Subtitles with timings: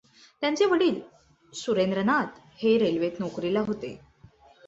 [0.41, 0.99] त्यांचे वडील
[1.53, 3.97] सुरेंद्रनाथ हे रेल्वेत नोकरीला होते.